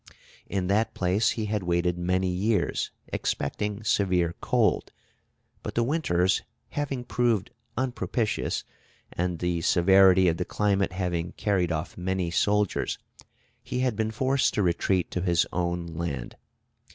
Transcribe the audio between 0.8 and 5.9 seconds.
place he had waited many years, expecting severe cold; but the